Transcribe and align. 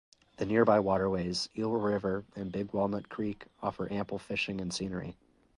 The 0.37 0.47
nearby 0.47 0.79
waterways 0.79 1.47
Eel 1.55 1.73
River 1.73 2.25
and 2.35 2.51
Big 2.51 2.73
Walnut 2.73 3.07
Creek 3.07 3.45
offer 3.61 3.87
ample 3.93 4.17
fishing 4.17 4.59
and 4.59 4.73
scenery. 4.73 5.15